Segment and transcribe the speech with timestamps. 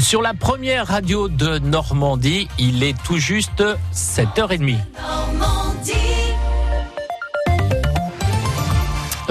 [0.00, 3.62] Sur la première radio de Normandie, il est tout juste
[3.92, 4.76] 7h30.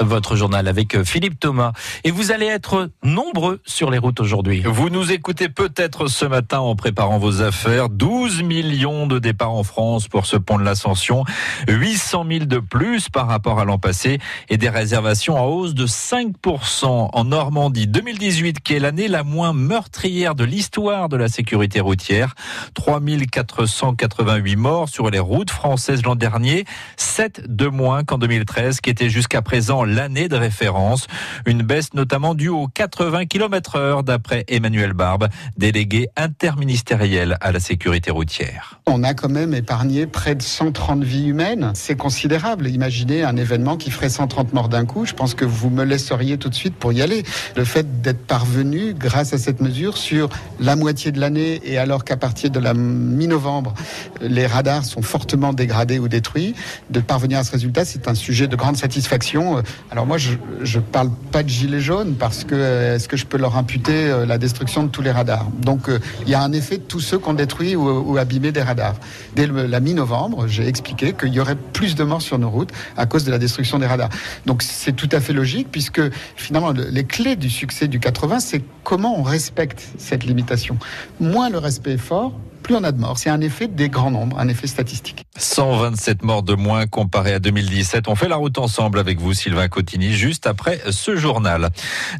[0.02, 1.72] Votre journal avec euh, Philippe Thomas.
[2.04, 4.62] Et vous allez être nombreux sur les routes aujourd'hui.
[4.64, 7.88] Vous nous écoutez peut-être ce matin en préparant vos affaires.
[7.88, 11.24] 12 millions de départs en France pour ce pont de l'Ascension.
[11.68, 14.18] 800 000 de plus par rapport à l'an passé
[14.48, 17.86] et des réservations en hausse de 5% en Normandie.
[17.86, 22.34] 2018 qui est l'année la moins meurtrière de l'histoire de la sécurité routière.
[22.74, 26.64] 3488 morts sur les routes françaises l'an dernier.
[26.96, 31.06] 7 de moins qu'en 2013 qui était jusqu'à présent l'année de référence.
[31.46, 37.60] Une baisse notamment due aux 80 km heure d'après Emmanuel Barbe, délégué interministériel à la
[37.60, 38.80] sécurité routière.
[38.86, 41.72] On a quand même épargné près de 130 vies humaines.
[41.74, 42.68] C'est considérable.
[42.68, 45.04] Imaginez un événement qui ferait 130 morts d'un coup.
[45.06, 47.22] Je pense que vous me laisseriez tout de suite pour y aller.
[47.56, 50.28] Le fait d'être parvenu, grâce à cette mesure, sur
[50.60, 53.74] la moitié de l'année et alors qu'à partir de la mi-novembre,
[54.20, 56.54] les radars sont fortement dégradés ou détruits,
[56.90, 59.62] de parvenir à ce résultat, c'est un sujet de grande satisfaction.
[59.90, 63.26] Alors moi, je ne parle pas de gilets jaunes parce que euh, est-ce que je
[63.26, 65.46] peux leur imputer euh, la destruction de tous les radars?
[65.60, 68.52] Donc euh, il y a un effet de tous ceux qui ont détruit ou, abîmé
[68.52, 68.94] des radars.
[69.36, 73.06] Dès la mi-novembre, j'ai expliqué qu'il y aurait plus de morts sur nos routes à
[73.06, 74.10] cause de la destruction des radars.
[74.46, 76.00] Donc c'est tout à fait logique puisque
[76.36, 80.78] finalement les clés du succès du 80, c'est comment on respecte cette limitation.
[81.20, 82.32] Moins le respect est fort,
[82.62, 83.18] plus on a de morts.
[83.18, 85.26] C'est un effet des grands nombres, un effet statistique.
[85.36, 88.08] 127 morts de moins comparé à 2017.
[88.08, 91.70] On fait la route ensemble avec vous, Sylvain Cotigny, juste après ce journal.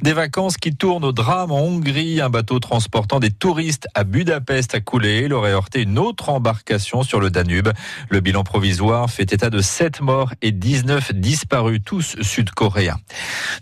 [0.02, 2.20] Des vacances qui tournent au drame en Hongrie.
[2.20, 5.22] Un bateau transportant des touristes à Budapest a coulé.
[5.26, 7.68] Il aurait heurté une autre embarcation sur le Danube.
[8.08, 12.98] Le bilan provisoire fait état de 7 morts et 19 disparus, tous sud-coréens.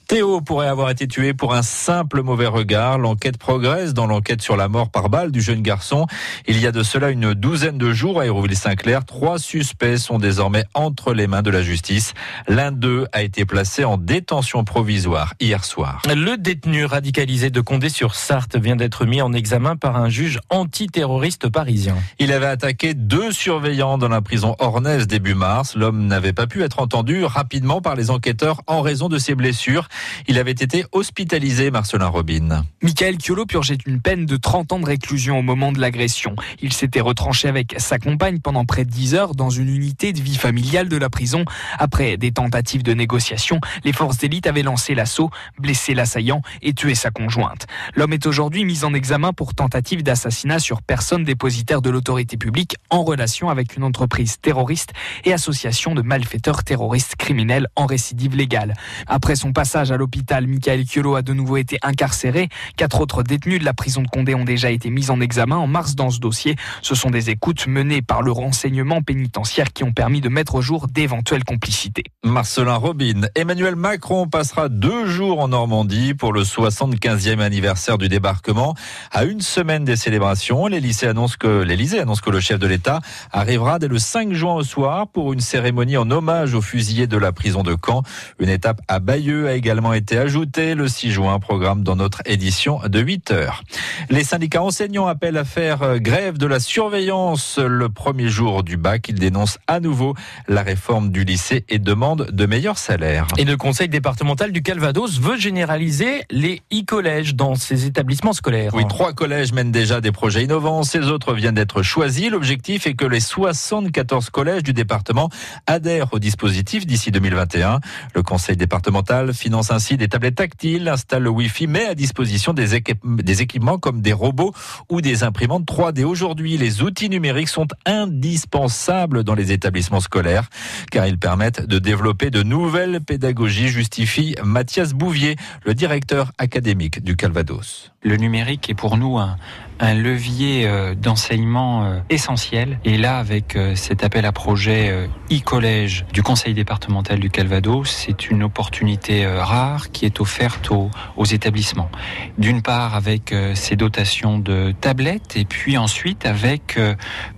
[0.08, 2.98] Théo pourrait avoir été tué pour un simple mauvais regard.
[2.98, 6.06] L'enquête progresse dans l'enquête sur la mort par balle du jeune garçon.
[6.47, 9.04] Il y a de cela une douzaine de jours à Hérouville-Saint-Clair.
[9.04, 12.14] Trois suspects sont désormais entre les mains de la justice.
[12.48, 16.02] L'un d'eux a été placé en détention provisoire hier soir.
[16.06, 21.96] Le détenu radicalisé de Condé-sur-Sarthe vient d'être mis en examen par un juge antiterroriste parisien.
[22.18, 25.74] Il avait attaqué deux surveillants dans la prison ornaise début mars.
[25.77, 29.89] L'homme n'avait pas pu être entendu rapidement par les enquêteurs en raison de ses blessures.
[30.28, 32.64] Il avait été hospitalisé, Marcelin Robin.
[32.83, 36.34] Michael Chiolo purgeait une peine de 30 ans de réclusion au moment de l'agression.
[36.62, 40.20] Il s'était retranché avec sa compagne pendant près de 10 heures dans une unité de
[40.20, 41.44] vie familiale de la prison.
[41.78, 46.94] Après des tentatives de négociation, les forces d'élite avaient lancé l'assaut, blessé l'assaillant et tué
[46.94, 47.66] sa conjointe.
[47.94, 52.77] L'homme est aujourd'hui mis en examen pour tentative d'assassinat sur personne dépositaire de l'autorité publique
[52.90, 54.92] en relation avec une entreprise terroriste
[55.24, 58.74] et association de malfaiteurs terroristes criminels en récidive légale.
[59.06, 62.48] Après son passage à l'hôpital, Michael Kiolo a de nouveau été incarcéré.
[62.77, 65.66] Quatre autres détenus de la prison de Condé ont déjà été mis en examen en
[65.66, 66.49] mars dans ce dossier.
[66.83, 70.62] Ce sont des écoutes menées par le renseignement pénitentiaire qui ont permis de mettre au
[70.62, 72.05] jour d'éventuelles complicités.
[72.24, 78.74] Marcelin Robin, Emmanuel Macron passera deux jours en Normandie pour le 75e anniversaire du débarquement.
[79.10, 83.00] À une semaine des célébrations, l'Élysée annonce que l'Élysée annonce que le chef de l'État
[83.33, 87.16] arrivera dès le 5 juin au soir pour une cérémonie en hommage aux fusillés de
[87.16, 88.02] la prison de Caen.
[88.39, 92.80] Une étape à Bayeux a également été ajoutée le 6 juin, programme dans notre édition
[92.86, 93.62] de 8 heures.
[94.08, 99.11] Les syndicats enseignants appellent à faire grève de la surveillance le premier jour du bac.
[99.11, 100.14] Il dénonce à nouveau
[100.48, 103.27] la réforme du lycée et demande de meilleurs salaires.
[103.36, 108.73] Et le conseil départemental du Calvados veut généraliser les e-collèges dans ses établissements scolaires.
[108.74, 110.83] Oui, trois collèges mènent déjà des projets innovants.
[110.83, 112.30] Ces autres viennent d'être choisis.
[112.30, 115.28] L'objectif est que les 74 collèges du département
[115.67, 117.80] adhèrent au dispositif d'ici 2021.
[118.14, 122.77] Le conseil départemental finance ainsi des tablettes tactiles, installe le Wi-Fi, met à disposition des,
[122.77, 124.55] équipements comme des robots
[124.89, 126.05] ou des imprimantes 3D.
[126.05, 130.49] Aujourd'hui, les outils numériques sont indispensables dans les établissements scolaires
[130.91, 137.17] car ils permettent de développer de nouvelles pédagogies, justifie Mathias Bouvier, le directeur académique du
[137.17, 137.93] Calvados.
[138.02, 139.37] Le numérique est pour nous un,
[139.80, 142.78] un levier euh, d'enseignement euh, essentiel.
[142.84, 148.30] Et là, avec euh, cet appel à projet e-collège du conseil départemental du Calvados, c'est
[148.30, 151.90] une opportunité rare qui est offerte aux, établissements.
[152.38, 156.78] D'une part, avec ces dotations de tablettes, et puis ensuite avec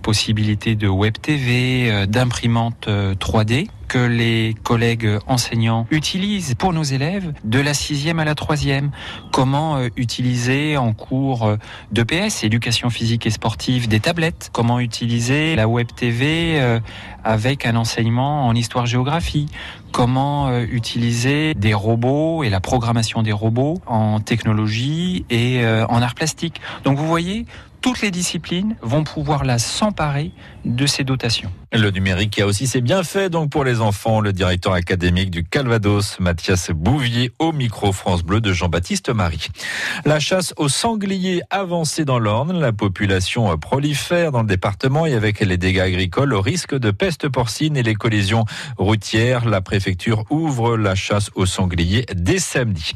[0.01, 7.59] possibilité de web TV, d'imprimantes 3D que les collègues enseignants utilisent pour nos élèves de
[7.59, 8.89] la sixième à la troisième.
[9.31, 11.57] Comment euh, utiliser en cours euh,
[11.91, 14.49] d'EPS, éducation physique et sportive, des tablettes?
[14.51, 16.79] Comment utiliser la web TV euh,
[17.23, 19.45] avec un enseignement en histoire-géographie?
[19.93, 26.01] Comment euh, utiliser des robots et la programmation des robots en technologie et euh, en
[26.01, 26.59] art plastique.
[26.83, 27.45] Donc vous voyez,
[27.83, 30.31] toutes les disciplines vont pouvoir là s'emparer
[30.63, 31.51] de ces dotations.
[31.73, 34.21] Le numérique a aussi ses bienfaits donc pour les enfants.
[34.21, 39.47] Le directeur académique du Calvados, Mathias Bouvier, au micro France Bleu de Jean-Baptiste Marie.
[40.05, 42.57] La chasse aux sangliers avancée dans l'Orne.
[42.57, 47.27] La population prolifère dans le département et avec les dégâts agricoles au risque de peste
[47.27, 48.45] porcine et les collisions
[48.77, 49.82] routières, la préfecture
[50.29, 52.93] ouvre la chasse aux sangliers dès samedi.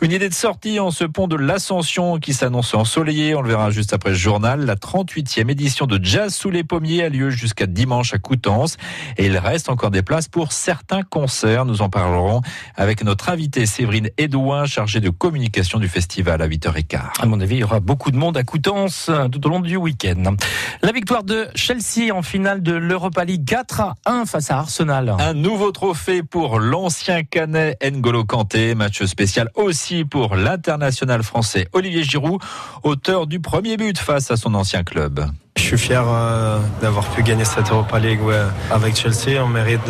[0.00, 3.34] Une idée de sortie en ce pont de l'Ascension qui s'annonce ensoleillé.
[3.34, 4.64] On le verra juste après journal.
[4.64, 8.76] La 38e édition de Jazz sous les pommiers a lieu jusqu'à dimanche à Coutances.
[9.16, 11.64] Et il reste encore des places pour certains concerts.
[11.64, 12.42] Nous en parlerons
[12.76, 17.00] avec notre invité Séverine Edouin, chargée de communication du festival à 8h15.
[17.20, 19.76] À mon avis, il y aura beaucoup de monde à Coutances tout au long du
[19.76, 20.36] week-end.
[20.82, 25.14] La victoire de Chelsea en finale de l'Europa League 4 à 1 face à Arsenal.
[25.18, 28.74] Un nouveau trophée pour l'ancien Canet N'Golo Kanté.
[28.74, 32.40] Match spécial aussi pour l'international français Olivier Giroud,
[32.82, 35.24] auteur du premier but face à son ancien club.
[35.56, 38.34] Je suis fier euh, d'avoir pu gagner cette Europa League ouais.
[38.70, 39.40] avec Chelsea.
[39.42, 39.80] On mérite,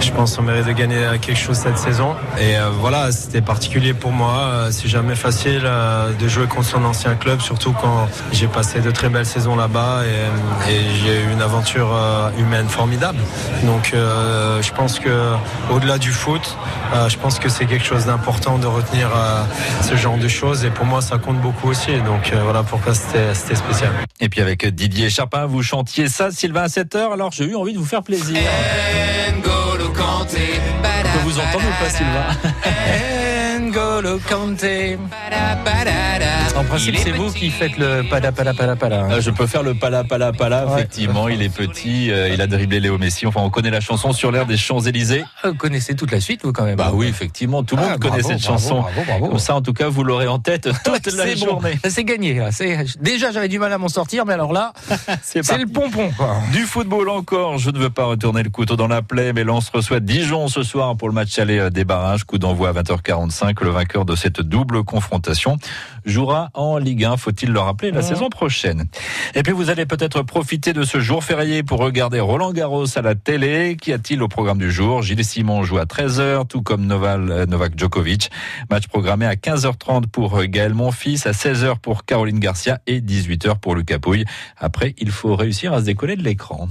[0.00, 2.14] je pense, on mérite de gagner quelque chose cette saison.
[2.38, 4.38] Et euh, voilà, c'était particulier pour moi.
[4.38, 8.80] Euh, c'est jamais facile euh, de jouer contre son ancien club, surtout quand j'ai passé
[8.80, 13.18] de très belles saisons là-bas et, et j'ai eu une aventure euh, humaine formidable.
[13.64, 15.32] Donc, euh, je pense que
[15.70, 16.56] au-delà du foot,
[17.08, 19.08] je pense que c'est quelque chose d'important de retenir
[19.80, 20.64] ce genre de choses.
[20.64, 21.92] Et pour moi, ça compte beaucoup aussi.
[22.02, 23.90] Donc voilà pourquoi c'était spécial.
[24.20, 27.12] Et puis avec Didier Charpin, vous chantiez ça, Sylvain, à 7h.
[27.12, 28.38] Alors j'ai eu envie de vous faire plaisir.
[29.36, 30.60] N'Golo Kanté.
[30.82, 33.08] On peut vous entendre ou pas, Sylvain?
[33.92, 34.98] N'Golo Kanté.
[36.56, 39.04] En principe, c'est vous qui faites le pada pada pada pada.
[39.10, 40.66] Euh, Je peux faire le pala pala pala.
[40.66, 40.72] Ouais.
[40.74, 43.26] Effectivement, il est petit, euh, il a dribblé Léo Messi.
[43.26, 45.24] Enfin, on connaît la chanson sur l'air des Champs Élysées.
[45.44, 46.76] Vous connaissez toute la suite, vous quand même.
[46.76, 48.80] Bah oui, effectivement, tout le monde Ah, connaît bravo, cette bravo, chanson.
[48.80, 49.28] bravo, bravo.
[49.28, 51.36] Comme ça, en tout cas, vous l'aurez en tête toute la bon.
[51.36, 51.78] journée.
[51.88, 52.34] C'est gagné.
[52.34, 52.48] là.
[53.00, 54.72] Déjà, j'avais du mal à m'en sortir, mais alors là,
[55.22, 56.10] C'est le pompon.
[56.16, 56.36] Quoi.
[56.52, 59.68] Du football encore, je ne veux pas retourner le couteau dans la plaie, mais Lens
[59.72, 62.24] reçoit Dijon ce soir pour le match aller euh, des barrages.
[62.24, 63.62] Coup d'envoi à 20h45.
[63.62, 65.56] Le vainqueur de cette double confrontation
[66.04, 68.02] jouera en Ligue 1, faut-il le rappeler, la Mmh.
[68.02, 68.84] saison prochaine.
[69.34, 73.02] Et puis vous allez peut-être profiter de ce jour férié pour regarder Roland Garros à
[73.02, 73.76] la télé.
[73.80, 75.02] Qu'y a-t-il au programme du jour?
[75.02, 78.30] Gilles Simon joue à 13h, tout comme Noval, euh, Novak Djokovic.
[78.70, 83.74] Match programmé à 15h30 pour Gaël Monfils, à 16h pour Caroline Garcia et 18h pour
[83.74, 84.24] Lucas Pouille.
[84.58, 86.68] Après, il faut réussir à se décoller de l'écran.